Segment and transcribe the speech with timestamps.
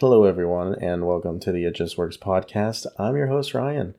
[0.00, 2.86] Hello, everyone, and welcome to the It Just Works podcast.
[2.98, 3.94] I'm your host, Ryan.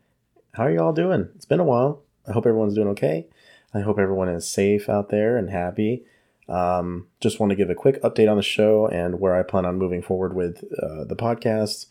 [0.54, 1.30] How are you all doing?
[1.36, 2.02] It's been a while.
[2.28, 3.28] I hope everyone's doing okay.
[3.72, 6.04] I hope everyone is safe out there and happy.
[6.50, 9.64] Um, just want to give a quick update on the show and where I plan
[9.64, 11.86] on moving forward with uh, the podcast.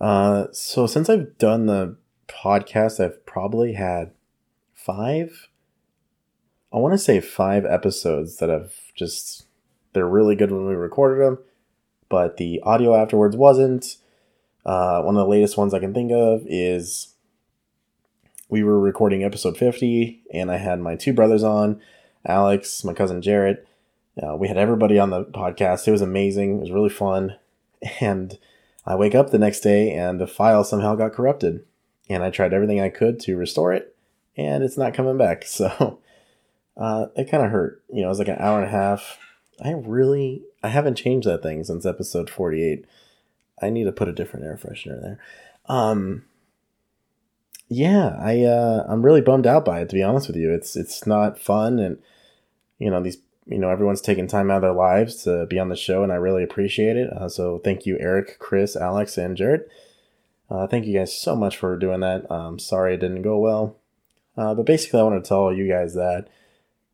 [0.00, 4.12] Uh, so, since I've done the podcast, I've probably had
[4.72, 5.50] five,
[6.72, 9.48] I want to say five episodes that have just,
[9.92, 11.40] they're really good when we recorded them,
[12.08, 13.96] but the audio afterwards wasn't.
[14.64, 17.14] Uh, one of the latest ones I can think of is
[18.48, 21.80] we were recording episode 50, and I had my two brothers on,
[22.24, 23.66] Alex, my cousin Jarrett.
[24.22, 25.88] Uh, we had everybody on the podcast.
[25.88, 26.58] It was amazing.
[26.58, 27.36] It was really fun.
[28.00, 28.38] And
[28.86, 31.64] I wake up the next day, and the file somehow got corrupted.
[32.08, 33.96] And I tried everything I could to restore it,
[34.36, 35.44] and it's not coming back.
[35.48, 35.98] So
[36.76, 37.82] uh, it kind of hurt.
[37.92, 39.18] You know, it was like an hour and a half.
[39.64, 42.86] I really, I haven't changed that thing since episode 48.
[43.60, 45.18] I need to put a different air freshener there.
[45.66, 46.24] Um,
[47.68, 50.52] yeah, I uh, I'm really bummed out by it to be honest with you.
[50.52, 51.98] It's it's not fun, and
[52.78, 55.68] you know these you know everyone's taking time out of their lives to be on
[55.68, 57.12] the show, and I really appreciate it.
[57.12, 59.64] Uh, so thank you, Eric, Chris, Alex, and Jared.
[60.50, 62.30] Uh, thank you guys so much for doing that.
[62.30, 63.76] Um, sorry it didn't go well,
[64.36, 66.28] uh, but basically I want to tell you guys that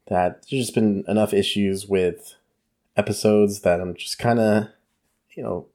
[0.08, 2.34] that there's just been enough issues with
[3.00, 4.68] episodes that I'm just kind of
[5.34, 5.66] you know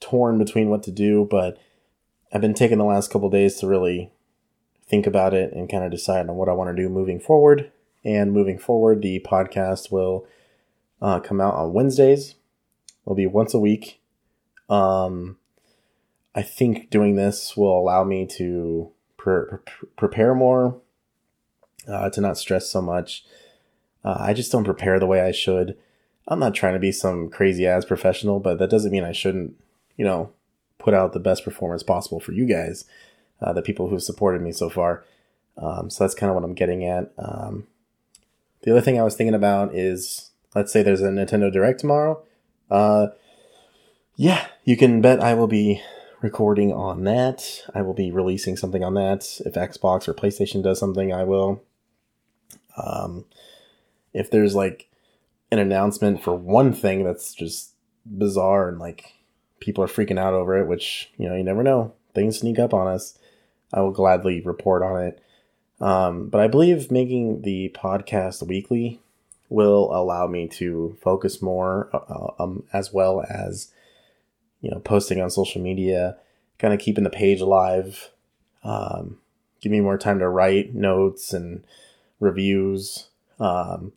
[0.00, 1.58] torn between what to do, but
[2.32, 4.10] I've been taking the last couple days to really
[4.88, 7.70] think about it and kind of decide on what I want to do moving forward.
[8.02, 10.26] And moving forward, the podcast will
[11.02, 12.34] uh, come out on Wednesdays.
[13.04, 14.00] It'll be once a week.
[14.70, 15.36] Um,
[16.34, 20.80] I think doing this will allow me to pre- pre- prepare more,
[21.86, 23.24] uh, to not stress so much.
[24.02, 25.76] Uh, I just don't prepare the way I should.
[26.30, 29.54] I'm not trying to be some crazy ass professional, but that doesn't mean I shouldn't,
[29.96, 30.32] you know,
[30.78, 32.84] put out the best performance possible for you guys,
[33.42, 35.04] uh, the people who've supported me so far.
[35.58, 37.12] Um, so that's kind of what I'm getting at.
[37.18, 37.66] Um,
[38.62, 42.22] the other thing I was thinking about is, let's say there's a Nintendo Direct tomorrow.
[42.70, 43.08] Uh,
[44.16, 45.82] yeah, you can bet I will be
[46.20, 47.62] recording on that.
[47.74, 49.40] I will be releasing something on that.
[49.44, 51.62] If Xbox or PlayStation does something, I will.
[52.76, 53.24] Um,
[54.12, 54.89] if there's like
[55.50, 57.72] an announcement for one thing that's just
[58.06, 59.14] bizarre and like
[59.60, 61.92] people are freaking out over it, which, you know, you never know.
[62.14, 63.18] Things sneak up on us.
[63.72, 65.22] I will gladly report on it.
[65.80, 69.00] Um, but I believe making the podcast weekly
[69.48, 73.72] will allow me to focus more, uh, um, as well as,
[74.60, 76.16] you know, posting on social media,
[76.58, 78.10] kind of keeping the page alive,
[78.62, 79.18] um,
[79.60, 81.64] give me more time to write notes and
[82.18, 83.08] reviews.
[83.38, 83.92] Um,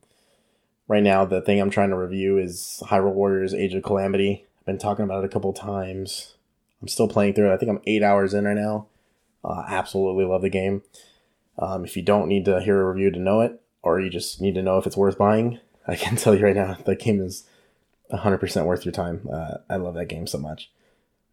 [0.88, 4.46] right now, the thing I'm trying to review is Hyrule Warriors Age of Calamity.
[4.60, 6.36] I've been talking about it a couple times.
[6.82, 7.54] I'm still playing through it.
[7.54, 8.88] I think I'm eight hours in right now.
[9.44, 10.84] Uh, absolutely love the game.
[11.60, 14.42] Um, if you don't need to hear a review to know it, or you just
[14.42, 17.22] need to know if it's worth buying, I can tell you right now that game
[17.22, 17.44] is
[18.12, 19.28] 100% worth your time.
[19.32, 20.72] Uh, I love that game so much.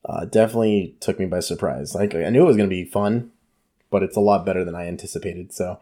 [0.04, 1.94] Uh, definitely took me by surprise.
[1.94, 3.30] Like I knew it was going to be fun,
[3.90, 5.52] but it's a lot better than I anticipated.
[5.52, 5.78] So,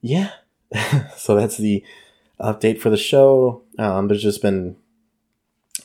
[0.00, 0.32] yeah.
[1.16, 1.84] so that's the
[2.40, 3.62] update for the show.
[3.78, 4.76] Um, there's just been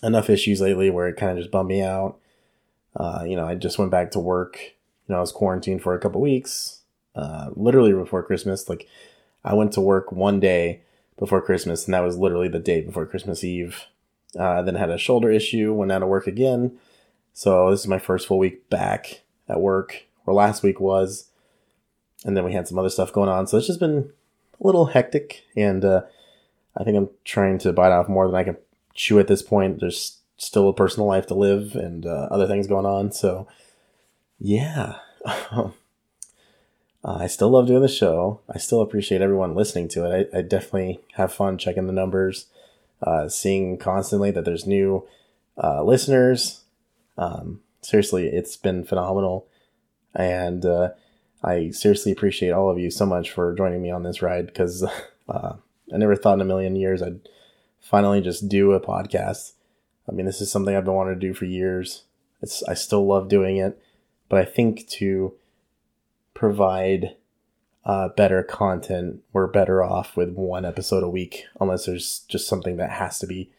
[0.02, 2.20] enough issues lately where it kind of just bummed me out.
[2.96, 4.60] Uh, you know, I just went back to work.
[5.08, 6.82] You know, I was quarantined for a couple weeks,
[7.16, 8.70] uh, literally before Christmas.
[8.70, 8.88] Like,
[9.44, 10.82] I went to work one day
[11.18, 13.86] before Christmas, and that was literally the day before Christmas Eve.
[14.38, 16.78] Uh, then had a shoulder issue, went out of work again.
[17.34, 21.30] So this is my first full week back at work, where last week was.
[22.26, 23.48] And then we had some other stuff going on.
[23.48, 24.12] So it's just been
[24.60, 26.02] a little hectic, and uh,
[26.78, 28.58] I think I'm trying to bite off more than I can
[28.94, 29.80] chew at this point.
[29.80, 33.12] There's still a personal life to live and uh, other things going on.
[33.12, 33.48] So,
[34.40, 34.98] yeah.
[35.26, 35.72] uh,
[37.04, 38.42] I still love doing the show.
[38.50, 40.30] I still appreciate everyone listening to it.
[40.34, 42.48] I, I definitely have fun checking the numbers,
[43.02, 45.08] uh, seeing constantly that there's new
[45.62, 46.62] uh, listeners.
[47.18, 49.48] Um, seriously, it's been phenomenal.
[50.16, 50.90] And uh,
[51.44, 54.86] I seriously appreciate all of you so much for joining me on this ride because
[55.30, 55.54] uh,
[55.94, 57.20] I never thought in a million years I'd
[57.80, 59.54] finally just do a podcast.
[60.10, 62.04] I mean, this is something I've been wanting to do for years.
[62.42, 63.80] It's I still love doing it,
[64.28, 65.34] but I think to
[66.34, 67.16] provide
[67.86, 72.78] uh, better content, we're better off with one episode a week, unless there's just something
[72.78, 73.50] that has to be,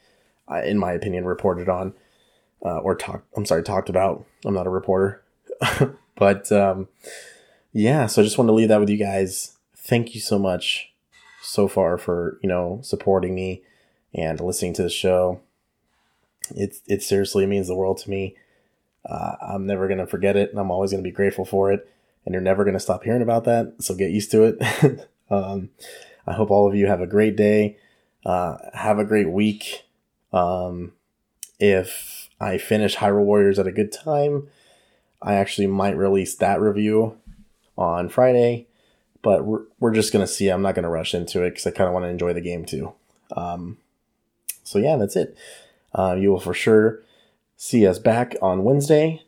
[0.51, 1.95] uh, in my opinion, reported on
[2.65, 3.27] uh, or talked.
[3.37, 4.25] I'm sorry, talked about.
[4.45, 5.23] I'm not a reporter,
[6.17, 6.89] but um,
[7.73, 8.07] yeah.
[8.07, 9.57] So I just wanted to leave that with you guys.
[9.77, 10.94] Thank you so much
[11.45, 13.63] so far for you know supporting me
[14.15, 15.41] and listening to the show.
[16.51, 18.37] It, it seriously means the world to me.
[19.09, 21.89] Uh, I'm never to forget it, and I'm always to be grateful for it.
[22.25, 25.09] And you're never to stop hearing about that, so get used to it.
[25.31, 25.71] um,
[26.27, 27.77] I hope all of you have a great day.
[28.25, 29.85] Uh, have a great week.
[30.33, 30.93] Um,
[31.59, 34.49] if I finish Hyrule Warriors at a good time,
[35.21, 37.19] I actually might release that review
[37.77, 38.67] on Friday,
[39.25, 40.49] but we're, we're just going to see.
[40.49, 42.41] I'm not going to rush into it because I kind of want to enjoy the
[42.41, 42.93] game too.
[43.35, 43.79] Um,
[44.63, 45.37] so, yeah, that's it.
[45.93, 47.03] Uh, you will for sure
[47.57, 49.23] see us back on Wednesday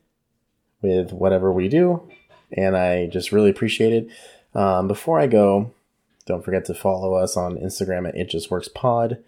[0.83, 2.09] with whatever we do.
[2.53, 4.09] And I just really appreciate it.
[4.55, 5.73] Um, before I go,
[6.27, 9.23] don't forget to follow us on Instagram at It Just Works Pod.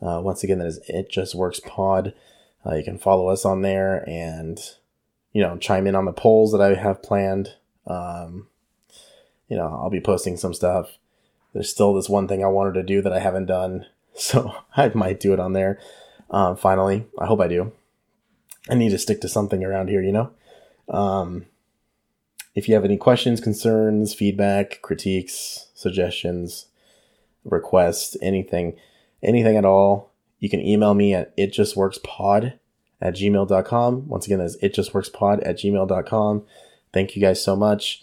[0.00, 2.14] Uh, once again, that is It Just Works Pod.
[2.66, 4.58] Uh, you can follow us on there and,
[5.32, 7.54] you know, chime in on the polls that I have planned.
[7.86, 8.48] Um,
[9.48, 10.98] you know, I'll be posting some stuff.
[11.52, 14.90] There's still this one thing I wanted to do that I haven't done, so I
[14.94, 15.78] might do it on there.
[16.30, 17.72] Um, finally, I hope I do.
[18.68, 20.30] I need to stick to something around here, you know.
[20.88, 21.46] Um,
[22.54, 26.66] if you have any questions, concerns, feedback, critiques, suggestions,
[27.44, 28.76] requests, anything,
[29.22, 32.54] anything at all, you can email me at itjustworkspod
[33.00, 34.08] at gmail.com.
[34.08, 36.44] Once again, that's itjustworkspod at gmail.com.
[36.92, 38.02] Thank you guys so much,